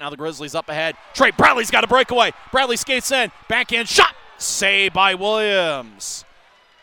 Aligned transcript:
Now 0.00 0.10
the 0.10 0.16
Grizzlies 0.16 0.54
up 0.54 0.68
ahead. 0.68 0.94
Trey 1.12 1.32
Bradley's 1.32 1.72
got 1.72 1.82
a 1.82 1.88
breakaway. 1.88 2.30
Bradley 2.52 2.76
skates 2.76 3.10
in. 3.10 3.32
Backhand 3.48 3.88
shot. 3.88 4.14
Save 4.38 4.92
by 4.92 5.14
Williams. 5.14 6.24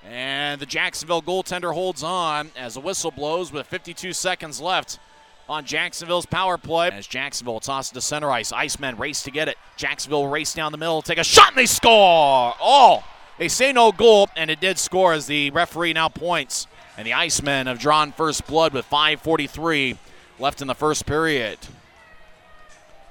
And 0.04 0.60
the 0.60 0.66
Jacksonville 0.66 1.22
goaltender 1.22 1.74
holds 1.74 2.04
on 2.04 2.52
as 2.58 2.74
the 2.74 2.82
whistle 2.82 3.12
blows 3.12 3.54
with 3.54 3.68
52 3.68 4.12
seconds 4.12 4.60
left 4.60 5.00
on 5.48 5.64
Jacksonville's 5.64 6.26
power 6.26 6.58
play. 6.58 6.90
As 6.90 7.08
Jacksonville 7.08 7.62
tosses 7.62 7.94
to 7.94 8.02
center 8.02 8.30
ice. 8.30 8.52
Icemen 8.52 9.00
race 9.00 9.24
to 9.24 9.32
get 9.32 9.48
it. 9.48 9.58
Jacksonville 9.78 10.28
race 10.28 10.54
down 10.54 10.74
the 10.74 10.78
middle, 10.78 11.02
take 11.02 11.18
a 11.18 11.24
shot, 11.24 11.52
and 11.52 11.58
they 11.58 11.68
score. 11.68 12.54
Oh, 12.60 13.02
they 13.40 13.48
say 13.48 13.72
no 13.72 13.94
goal, 13.94 14.28
and 14.36 14.52
it 14.52 14.60
did 14.60 14.78
score 14.78 15.14
as 15.14 15.26
the 15.26 15.52
referee 15.52 15.94
now 15.94 16.10
points. 16.10 16.68
And 16.98 17.08
the 17.08 17.12
Icemen 17.12 17.68
have 17.68 17.80
drawn 17.80 18.12
first 18.12 18.46
blood 18.46 18.74
with 18.74 18.90
5.43 18.90 20.00
left 20.38 20.62
in 20.62 20.68
the 20.68 20.76
first 20.76 21.06
period. 21.06 21.60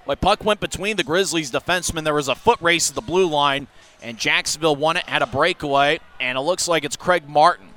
But 0.06 0.20
puck 0.20 0.44
went 0.44 0.60
between 0.60 0.96
the 0.96 1.04
Grizzlies 1.04 1.50
defensemen. 1.50 2.04
There 2.04 2.14
was 2.14 2.28
a 2.28 2.34
foot 2.34 2.60
race 2.60 2.90
at 2.90 2.94
the 2.94 3.00
blue 3.00 3.26
line, 3.26 3.68
and 4.02 4.18
Jacksonville 4.18 4.76
won 4.76 4.96
it, 4.96 5.04
had 5.04 5.22
a 5.22 5.26
breakaway, 5.26 6.00
and 6.20 6.36
it 6.36 6.42
looks 6.42 6.68
like 6.68 6.84
it's 6.84 6.96
Craig 6.96 7.28
Martin. 7.28 7.68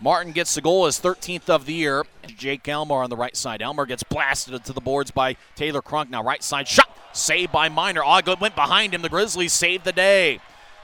Martin 0.00 0.32
gets 0.32 0.54
the 0.54 0.60
goal, 0.60 0.86
his 0.86 1.00
13th 1.00 1.48
of 1.48 1.66
the 1.66 1.72
year. 1.72 2.04
Jake 2.26 2.68
Elmer 2.68 2.96
on 2.96 3.10
the 3.10 3.16
right 3.16 3.36
side. 3.36 3.62
Elmer 3.62 3.86
gets 3.86 4.02
blasted 4.02 4.62
to 4.64 4.72
the 4.72 4.80
boards 4.80 5.10
by 5.10 5.36
Taylor 5.54 5.80
Crunk. 5.80 6.10
Now 6.10 6.22
right 6.22 6.42
side 6.42 6.68
shot, 6.68 6.90
saved 7.14 7.52
by 7.52 7.68
Miner. 7.68 8.02
Oggood 8.02 8.40
went 8.40 8.54
behind 8.54 8.92
him. 8.92 9.02
The 9.02 9.08
Grizzlies 9.08 9.52
saved 9.52 9.84
the 9.84 9.92
day. 9.92 10.40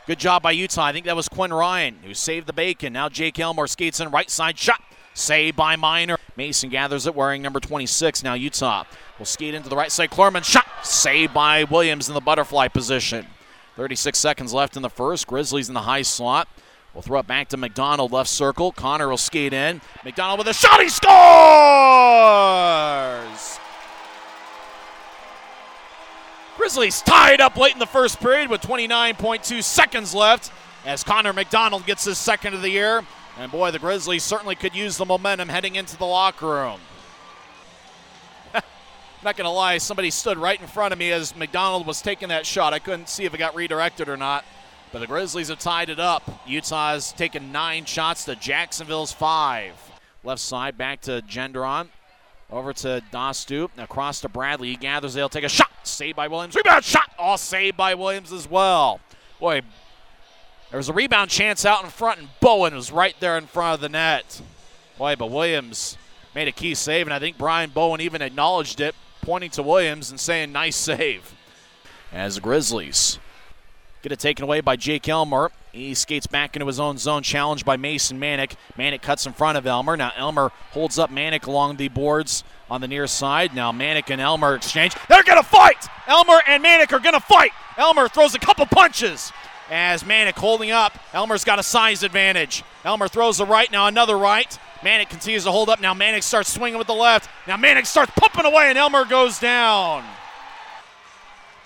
Good 0.06 0.18
job 0.18 0.42
by 0.42 0.52
Utah. 0.52 0.86
I 0.86 0.92
think 0.92 1.06
that 1.06 1.16
was 1.16 1.28
Quinn 1.28 1.52
Ryan 1.52 1.98
who 2.02 2.14
saved 2.14 2.46
the 2.46 2.52
bacon. 2.52 2.92
Now 2.92 3.08
Jake 3.08 3.38
Elmer 3.38 3.66
skates 3.66 4.00
in 4.00 4.10
right 4.10 4.30
side 4.30 4.58
shot. 4.58 4.80
Saved 5.14 5.56
by 5.56 5.76
Miner. 5.76 6.16
Mason 6.36 6.70
gathers 6.70 7.06
it 7.06 7.14
wearing 7.14 7.42
number 7.42 7.60
26. 7.60 8.22
Now 8.22 8.34
Utah 8.34 8.84
will 9.18 9.26
skate 9.26 9.54
into 9.54 9.68
the 9.68 9.76
right 9.76 9.92
side. 9.92 10.10
Klorman 10.10 10.44
shot. 10.44 10.66
Saved 10.82 11.34
by 11.34 11.64
Williams 11.64 12.08
in 12.08 12.14
the 12.14 12.20
butterfly 12.20 12.68
position. 12.68 13.26
36 13.76 14.18
seconds 14.18 14.52
left 14.52 14.76
in 14.76 14.82
the 14.82 14.90
first. 14.90 15.26
Grizzlies 15.26 15.68
in 15.68 15.74
the 15.74 15.82
high 15.82 16.02
slot. 16.02 16.48
We'll 16.94 17.02
throw 17.02 17.20
it 17.20 17.26
back 17.26 17.48
to 17.48 17.56
McDonald, 17.56 18.12
left 18.12 18.30
circle. 18.30 18.72
Connor 18.72 19.08
will 19.08 19.16
skate 19.16 19.52
in. 19.52 19.80
McDonald 20.04 20.38
with 20.38 20.48
a 20.48 20.54
shot. 20.54 20.80
He 20.80 20.88
scores! 20.88 21.10
Grizzlies 26.56 27.00
tied 27.02 27.40
up 27.40 27.56
late 27.56 27.72
in 27.72 27.78
the 27.78 27.86
first 27.86 28.20
period 28.20 28.50
with 28.50 28.60
29.2 28.60 29.62
seconds 29.62 30.14
left 30.14 30.50
as 30.84 31.04
Connor 31.04 31.32
McDonald 31.32 31.86
gets 31.86 32.04
his 32.04 32.18
second 32.18 32.54
of 32.54 32.62
the 32.62 32.70
year. 32.70 33.04
And 33.38 33.50
boy, 33.50 33.70
the 33.70 33.78
Grizzlies 33.78 34.22
certainly 34.22 34.54
could 34.54 34.74
use 34.74 34.96
the 34.96 35.04
momentum 35.04 35.48
heading 35.48 35.76
into 35.76 35.96
the 35.96 36.04
locker 36.04 36.46
room. 36.46 36.80
Not 39.22 39.36
going 39.36 39.44
to 39.44 39.50
lie, 39.50 39.78
somebody 39.78 40.10
stood 40.10 40.38
right 40.38 40.60
in 40.60 40.66
front 40.66 40.92
of 40.92 40.98
me 40.98 41.12
as 41.12 41.34
McDonald 41.36 41.86
was 41.86 42.02
taking 42.02 42.28
that 42.28 42.44
shot. 42.46 42.74
I 42.74 42.78
couldn't 42.78 43.08
see 43.08 43.24
if 43.24 43.34
it 43.34 43.38
got 43.38 43.54
redirected 43.54 44.08
or 44.08 44.16
not. 44.16 44.44
But 44.92 44.98
the 44.98 45.06
Grizzlies 45.06 45.48
have 45.48 45.60
tied 45.60 45.88
it 45.88 46.00
up. 46.00 46.22
Utah's 46.46 47.12
taken 47.12 47.52
nine 47.52 47.84
shots 47.84 48.24
to 48.24 48.34
Jacksonville's 48.34 49.12
five. 49.12 49.74
Left 50.24 50.40
side 50.40 50.76
back 50.76 51.00
to 51.02 51.22
Gendron. 51.28 51.88
Over 52.50 52.72
to 52.72 53.00
Dostup. 53.12 53.70
Across 53.78 54.22
to 54.22 54.28
Bradley. 54.28 54.70
He 54.70 54.76
gathers. 54.76 55.14
They'll 55.14 55.28
take 55.28 55.44
a 55.44 55.48
shot. 55.48 55.70
Saved 55.84 56.16
by 56.16 56.26
Williams. 56.26 56.56
Rebound 56.56 56.84
shot. 56.84 57.08
All 57.18 57.38
saved 57.38 57.76
by 57.76 57.94
Williams 57.94 58.32
as 58.32 58.50
well. 58.50 59.00
Boy, 59.38 59.62
there 60.70 60.78
was 60.78 60.88
a 60.88 60.92
rebound 60.92 61.30
chance 61.30 61.64
out 61.64 61.84
in 61.84 61.90
front, 61.90 62.18
and 62.20 62.28
Bowen 62.40 62.74
was 62.74 62.92
right 62.92 63.14
there 63.20 63.36
in 63.36 63.46
front 63.46 63.74
of 63.74 63.80
the 63.80 63.88
net. 63.88 64.40
Boy, 64.98 65.16
but 65.16 65.30
Williams 65.30 65.98
made 66.34 66.48
a 66.48 66.52
key 66.52 66.74
save, 66.74 67.06
and 67.06 67.14
I 67.14 67.18
think 67.18 67.36
Brian 67.36 67.70
Bowen 67.70 68.00
even 68.00 68.22
acknowledged 68.22 68.80
it, 68.80 68.94
pointing 69.22 69.50
to 69.50 69.62
Williams 69.62 70.10
and 70.10 70.20
saying, 70.20 70.52
nice 70.52 70.76
save. 70.76 71.34
As 72.12 72.36
the 72.36 72.40
Grizzlies 72.40 73.18
Get 74.02 74.12
it 74.12 74.18
taken 74.18 74.44
away 74.44 74.62
by 74.62 74.76
Jake 74.76 75.06
Elmer. 75.10 75.50
He 75.72 75.92
skates 75.92 76.26
back 76.26 76.56
into 76.56 76.66
his 76.66 76.80
own 76.80 76.96
zone, 76.96 77.22
challenged 77.22 77.66
by 77.66 77.76
Mason 77.76 78.18
Mannek. 78.18 78.54
Mannek 78.78 79.02
cuts 79.02 79.26
in 79.26 79.34
front 79.34 79.58
of 79.58 79.66
Elmer. 79.66 79.94
Now 79.94 80.10
Elmer 80.16 80.52
holds 80.70 80.98
up 80.98 81.10
Mannek 81.10 81.46
along 81.46 81.76
the 81.76 81.88
boards 81.88 82.42
on 82.70 82.80
the 82.80 82.88
near 82.88 83.06
side. 83.06 83.54
Now 83.54 83.72
Mannek 83.72 84.08
and 84.08 84.20
Elmer 84.20 84.54
exchange. 84.54 84.94
They're 85.08 85.22
going 85.22 85.40
to 85.40 85.46
fight! 85.46 85.86
Elmer 86.06 86.40
and 86.46 86.64
Mannek 86.64 86.92
are 86.94 86.98
going 86.98 87.14
to 87.14 87.20
fight! 87.20 87.52
Elmer 87.76 88.08
throws 88.08 88.34
a 88.34 88.38
couple 88.38 88.64
punches 88.64 89.32
as 89.70 90.02
Mannek 90.02 90.36
holding 90.36 90.72
up. 90.72 90.98
Elmer's 91.14 91.44
got 91.44 91.58
a 91.58 91.62
size 91.62 92.02
advantage. 92.02 92.64
Elmer 92.84 93.08
throws 93.08 93.38
the 93.38 93.46
right, 93.46 93.70
now 93.70 93.86
another 93.86 94.18
right. 94.18 94.58
Mannek 94.82 95.08
continues 95.08 95.44
to 95.44 95.52
hold 95.52 95.68
up. 95.68 95.80
Now 95.80 95.94
Mannek 95.94 96.22
starts 96.22 96.52
swinging 96.52 96.78
with 96.78 96.88
the 96.88 96.94
left. 96.94 97.30
Now 97.46 97.56
Mannek 97.56 97.86
starts 97.86 98.12
pumping 98.16 98.44
away, 98.44 98.68
and 98.68 98.76
Elmer 98.76 99.04
goes 99.04 99.38
down. 99.38 100.04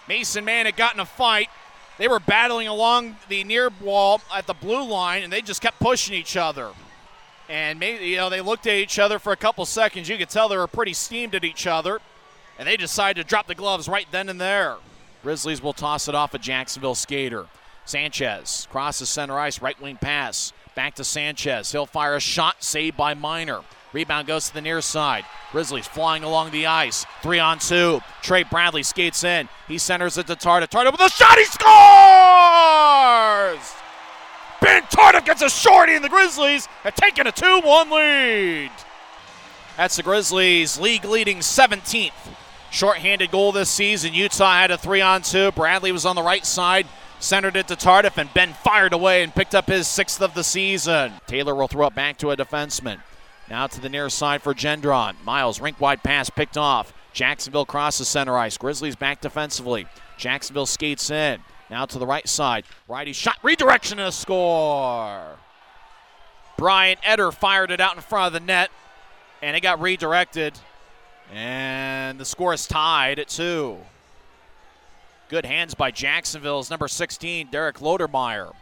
Mason 0.06 0.44
Mannek 0.44 0.76
got 0.76 0.94
in 0.94 1.00
a 1.00 1.06
fight. 1.06 1.48
They 1.96 2.08
were 2.08 2.20
battling 2.20 2.68
along 2.68 3.16
the 3.28 3.44
near 3.44 3.70
wall 3.80 4.20
at 4.34 4.46
the 4.46 4.54
blue 4.54 4.84
line, 4.84 5.22
and 5.22 5.32
they 5.32 5.40
just 5.40 5.62
kept 5.62 5.78
pushing 5.80 6.14
each 6.14 6.36
other. 6.36 6.70
And 7.48 7.78
maybe 7.78 8.06
you 8.06 8.16
know 8.16 8.28
they 8.28 8.40
looked 8.40 8.66
at 8.66 8.74
each 8.74 8.98
other 8.98 9.18
for 9.18 9.32
a 9.32 9.36
couple 9.36 9.64
seconds. 9.64 10.08
You 10.08 10.18
could 10.18 10.28
tell 10.28 10.48
they 10.48 10.56
were 10.56 10.66
pretty 10.66 10.92
steamed 10.92 11.34
at 11.34 11.44
each 11.44 11.66
other, 11.66 12.00
and 12.58 12.66
they 12.66 12.76
decided 12.76 13.22
to 13.22 13.28
drop 13.28 13.46
the 13.46 13.54
gloves 13.54 13.88
right 13.88 14.06
then 14.10 14.28
and 14.28 14.40
there. 14.40 14.76
Grizzlies 15.22 15.62
will 15.62 15.72
toss 15.72 16.08
it 16.08 16.14
off 16.14 16.34
a 16.34 16.38
Jacksonville 16.38 16.94
skater. 16.94 17.46
Sanchez 17.84 18.66
crosses 18.70 19.08
center 19.08 19.38
ice, 19.38 19.60
right 19.60 19.80
wing 19.80 19.96
pass. 19.96 20.52
Back 20.74 20.96
to 20.96 21.04
Sanchez. 21.04 21.70
He'll 21.70 21.86
fire 21.86 22.16
a 22.16 22.20
shot, 22.20 22.62
saved 22.64 22.96
by 22.96 23.14
Miner. 23.14 23.60
Rebound 23.92 24.26
goes 24.26 24.48
to 24.48 24.54
the 24.54 24.60
near 24.60 24.80
side. 24.80 25.24
Grizzlies 25.52 25.86
flying 25.86 26.24
along 26.24 26.50
the 26.50 26.66
ice. 26.66 27.06
Three 27.22 27.38
on 27.38 27.60
two. 27.60 28.00
Trey 28.22 28.42
Bradley 28.42 28.82
skates 28.82 29.22
in. 29.22 29.48
He 29.68 29.78
centers 29.78 30.18
it 30.18 30.26
to 30.26 30.34
Tardif. 30.34 30.70
Tardif 30.70 30.90
with 30.90 31.00
a 31.00 31.08
shot. 31.10 31.38
He 31.38 31.44
scores! 31.44 31.64
Ben 34.60 34.82
Tardif 34.84 35.24
gets 35.24 35.42
a 35.42 35.48
shorty, 35.48 35.94
and 35.94 36.04
the 36.04 36.08
Grizzlies 36.08 36.66
have 36.82 36.96
taken 36.96 37.28
a 37.28 37.32
2 37.32 37.60
1 37.60 37.90
lead. 37.90 38.72
That's 39.76 39.94
the 39.96 40.02
Grizzlies' 40.02 40.80
league 40.80 41.04
leading 41.04 41.38
17th 41.38 42.12
shorthanded 42.74 43.30
goal 43.30 43.52
this 43.52 43.70
season. 43.70 44.12
Utah 44.14 44.54
had 44.54 44.72
a 44.72 44.76
three 44.76 45.00
on 45.00 45.22
two. 45.22 45.52
Bradley 45.52 45.92
was 45.92 46.04
on 46.04 46.16
the 46.16 46.22
right 46.22 46.44
side 46.44 46.88
centered 47.24 47.56
it 47.56 47.66
to 47.68 47.74
Tardif, 47.74 48.18
and 48.18 48.32
Ben 48.34 48.52
fired 48.52 48.92
away 48.92 49.22
and 49.22 49.34
picked 49.34 49.54
up 49.54 49.66
his 49.66 49.88
sixth 49.88 50.20
of 50.20 50.34
the 50.34 50.44
season. 50.44 51.14
Taylor 51.26 51.54
will 51.54 51.68
throw 51.68 51.86
it 51.86 51.94
back 51.94 52.18
to 52.18 52.30
a 52.30 52.36
defenseman. 52.36 53.00
Now 53.48 53.66
to 53.66 53.80
the 53.80 53.88
near 53.88 54.08
side 54.10 54.42
for 54.42 54.54
Gendron. 54.54 55.16
Miles, 55.24 55.60
rink 55.60 55.80
wide 55.80 56.02
pass 56.02 56.30
picked 56.30 56.56
off. 56.56 56.92
Jacksonville 57.12 57.66
crosses 57.66 58.08
center 58.08 58.36
ice. 58.36 58.58
Grizzlies 58.58 58.96
back 58.96 59.20
defensively. 59.20 59.86
Jacksonville 60.16 60.66
skates 60.66 61.10
in. 61.10 61.40
Now 61.70 61.86
to 61.86 61.98
the 61.98 62.06
right 62.06 62.28
side. 62.28 62.64
Righty 62.88 63.12
shot, 63.12 63.38
redirection, 63.42 63.98
and 63.98 64.08
a 64.08 64.12
score. 64.12 65.38
Brian 66.56 66.98
Eder 67.02 67.32
fired 67.32 67.70
it 67.70 67.80
out 67.80 67.96
in 67.96 68.02
front 68.02 68.28
of 68.28 68.32
the 68.32 68.46
net, 68.46 68.70
and 69.42 69.56
it 69.56 69.60
got 69.60 69.80
redirected. 69.80 70.58
And 71.32 72.18
the 72.20 72.24
score 72.24 72.52
is 72.52 72.66
tied 72.66 73.18
at 73.18 73.28
two. 73.28 73.78
Good 75.28 75.46
hands 75.46 75.74
by 75.74 75.90
Jacksonville's 75.90 76.68
number 76.68 76.86
16, 76.86 77.48
Derek 77.50 77.78
Lodermeier. 77.78 78.52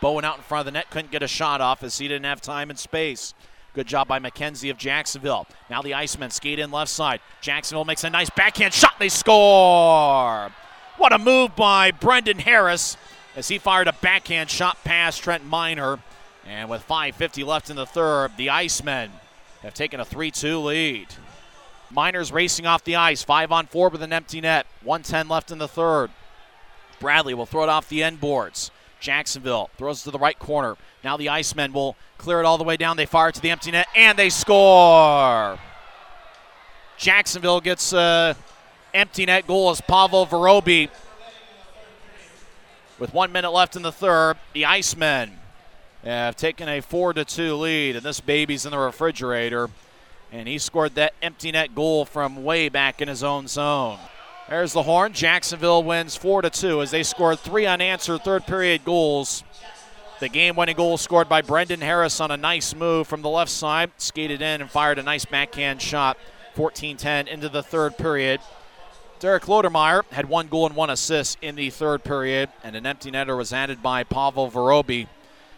Bowen 0.00 0.24
out 0.24 0.38
in 0.38 0.42
front 0.42 0.60
of 0.60 0.66
the 0.66 0.78
net, 0.78 0.90
couldn't 0.90 1.10
get 1.10 1.22
a 1.22 1.28
shot 1.28 1.60
off 1.60 1.82
as 1.82 1.98
he 1.98 2.08
didn't 2.08 2.24
have 2.24 2.40
time 2.40 2.70
and 2.70 2.78
space. 2.78 3.34
Good 3.74 3.86
job 3.86 4.08
by 4.08 4.18
McKenzie 4.18 4.70
of 4.70 4.78
Jacksonville. 4.78 5.46
Now 5.68 5.82
the 5.82 5.92
Icemen 5.92 6.32
skate 6.32 6.58
in 6.58 6.70
left 6.70 6.90
side. 6.90 7.20
Jacksonville 7.40 7.84
makes 7.84 8.02
a 8.02 8.10
nice 8.10 8.30
backhand 8.30 8.74
shot. 8.74 8.94
They 8.98 9.10
score. 9.10 10.50
What 10.96 11.12
a 11.12 11.18
move 11.18 11.54
by 11.54 11.90
Brendan 11.92 12.40
Harris 12.40 12.96
as 13.36 13.48
he 13.48 13.58
fired 13.58 13.86
a 13.86 13.92
backhand 13.92 14.50
shot 14.50 14.82
past 14.84 15.22
Trent 15.22 15.44
Miner. 15.44 16.00
And 16.46 16.68
with 16.68 16.86
5.50 16.88 17.46
left 17.46 17.70
in 17.70 17.76
the 17.76 17.86
third, 17.86 18.32
the 18.36 18.48
Icemen 18.48 19.10
have 19.62 19.74
taken 19.74 20.00
a 20.00 20.04
3 20.04 20.30
2 20.30 20.58
lead. 20.58 21.08
Miners 21.90 22.30
racing 22.30 22.66
off 22.66 22.84
the 22.84 22.96
ice, 22.96 23.22
five 23.22 23.50
on 23.50 23.66
four 23.66 23.88
with 23.88 24.02
an 24.02 24.12
empty 24.12 24.40
net. 24.40 24.66
110 24.82 25.28
left 25.28 25.50
in 25.50 25.58
the 25.58 25.68
third. 25.68 26.10
Bradley 27.00 27.34
will 27.34 27.46
throw 27.46 27.64
it 27.64 27.68
off 27.68 27.88
the 27.88 28.02
end 28.02 28.20
boards. 28.20 28.70
Jacksonville 29.00 29.70
throws 29.76 30.02
it 30.02 30.04
to 30.04 30.10
the 30.10 30.18
right 30.18 30.38
corner. 30.38 30.76
Now 31.02 31.16
the 31.16 31.26
Icemen 31.26 31.72
will 31.72 31.96
clear 32.18 32.40
it 32.40 32.44
all 32.44 32.58
the 32.58 32.64
way 32.64 32.76
down. 32.76 32.96
They 32.96 33.06
fire 33.06 33.30
it 33.30 33.34
to 33.36 33.40
the 33.40 33.50
empty 33.50 33.70
net, 33.70 33.88
and 33.96 34.18
they 34.18 34.30
score. 34.30 35.58
Jacksonville 36.98 37.62
gets 37.62 37.92
a 37.92 38.36
empty 38.92 39.24
net 39.24 39.46
goal 39.46 39.70
as 39.70 39.80
Pavel 39.80 40.26
Vorobei. 40.26 40.90
With 42.98 43.14
one 43.14 43.32
minute 43.32 43.50
left 43.50 43.76
in 43.76 43.82
the 43.82 43.92
third, 43.92 44.36
the 44.52 44.66
Icemen 44.66 45.30
have 46.04 46.36
taken 46.36 46.68
a 46.68 46.80
4 46.82 47.14
to 47.14 47.24
2 47.24 47.54
lead, 47.56 47.96
and 47.96 48.04
this 48.04 48.20
baby's 48.20 48.66
in 48.66 48.72
the 48.72 48.78
refrigerator. 48.78 49.70
And 50.32 50.46
he 50.46 50.58
scored 50.58 50.94
that 50.94 51.14
empty 51.22 51.52
net 51.52 51.74
goal 51.74 52.04
from 52.04 52.44
way 52.44 52.68
back 52.68 53.00
in 53.00 53.08
his 53.08 53.22
own 53.24 53.48
zone. 53.48 53.98
There's 54.48 54.72
the 54.72 54.82
horn. 54.82 55.12
Jacksonville 55.12 55.82
wins 55.82 56.16
4 56.16 56.42
to 56.42 56.50
2 56.50 56.82
as 56.82 56.90
they 56.90 57.02
scored 57.02 57.38
three 57.38 57.66
unanswered 57.66 58.22
third 58.22 58.46
period 58.46 58.84
goals. 58.84 59.44
The 60.20 60.28
game 60.28 60.54
winning 60.54 60.76
goal 60.76 60.98
scored 60.98 61.28
by 61.28 61.40
Brendan 61.40 61.80
Harris 61.80 62.20
on 62.20 62.30
a 62.30 62.36
nice 62.36 62.74
move 62.74 63.08
from 63.08 63.22
the 63.22 63.28
left 63.28 63.50
side. 63.50 63.90
Skated 63.96 64.42
in 64.42 64.60
and 64.60 64.70
fired 64.70 64.98
a 64.98 65.02
nice 65.02 65.24
backhand 65.24 65.80
shot. 65.80 66.18
14 66.54 66.96
10 66.96 67.28
into 67.28 67.48
the 67.48 67.62
third 67.62 67.96
period. 67.96 68.40
Derek 69.20 69.44
Lodermeier 69.44 70.04
had 70.12 70.28
one 70.28 70.48
goal 70.48 70.66
and 70.66 70.74
one 70.74 70.90
assist 70.90 71.38
in 71.42 71.54
the 71.54 71.70
third 71.70 72.02
period, 72.02 72.48
and 72.64 72.74
an 72.74 72.86
empty 72.86 73.10
netter 73.10 73.36
was 73.36 73.52
added 73.52 73.82
by 73.82 74.02
Pavel 74.02 74.50
Vorobei. 74.50 75.06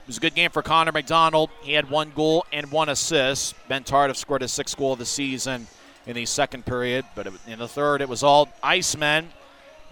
It 0.02 0.08
was 0.08 0.16
a 0.16 0.20
good 0.20 0.34
game 0.34 0.50
for 0.50 0.62
Connor 0.62 0.90
McDonald. 0.90 1.50
He 1.62 1.74
had 1.74 1.88
one 1.88 2.10
goal 2.10 2.44
and 2.52 2.70
one 2.72 2.88
assist. 2.88 3.54
Ben 3.68 3.84
Tardif 3.84 4.16
scored 4.16 4.42
his 4.42 4.52
sixth 4.52 4.76
goal 4.76 4.94
of 4.94 4.98
the 4.98 5.06
season 5.06 5.68
in 6.06 6.16
the 6.16 6.26
second 6.26 6.66
period, 6.66 7.04
but 7.14 7.28
in 7.46 7.60
the 7.60 7.68
third, 7.68 8.00
it 8.00 8.08
was 8.08 8.24
all 8.24 8.48
Icemen 8.64 9.26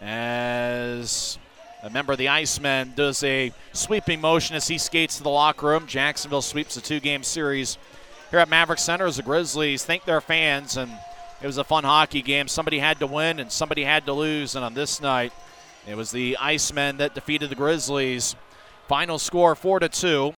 as 0.01 1.39
a 1.83 1.91
member 1.91 2.13
of 2.13 2.19
the 2.19 2.27
Icemen 2.27 2.95
does 2.97 3.23
a 3.23 3.53
sweeping 3.73 4.21
motion 4.21 4.57
as 4.57 4.67
he 4.67 4.79
skates 4.79 5.19
to 5.19 5.23
the 5.23 5.31
locker 5.31 5.69
room. 5.69 5.87
Jacksonville 5.87 6.43
sweeps 6.43 6.77
a 6.77 6.81
two 6.81 6.99
game 6.99 7.23
series 7.23 7.79
here 8.31 8.41
at 8.41 8.49
Maverik 8.49 8.81
Center 8.81 9.07
as 9.07 9.17
the 9.17 9.23
Grizzlies 9.23 9.85
thank 9.85 10.05
their 10.05 10.21
fans 10.21 10.77
and 10.77 10.91
it 11.41 11.47
was 11.47 11.57
a 11.57 11.65
fun 11.65 11.85
hockey 11.85 12.21
game. 12.21 12.49
Somebody 12.49 12.81
had 12.81 12.99
to 12.99 13.07
win 13.07 13.39
and 13.41 13.51
somebody 13.51 13.85
had 13.85 14.05
to 14.07 14.13
lose. 14.13 14.57
And 14.57 14.65
on 14.65 14.75
this 14.75 15.01
night, 15.01 15.33
it 15.87 15.97
was 15.97 16.11
the 16.11 16.37
Icemen 16.39 16.99
that 16.99 17.15
defeated 17.15 17.49
the 17.49 17.55
Grizzlies. 17.55 18.37
Final 18.91 19.21
score 19.21 19.55
four 19.55 19.79
to 19.79 19.89
two. 19.89 20.29